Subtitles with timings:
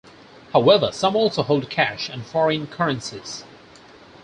[0.51, 3.43] However, some also hold cash and foreign currencies.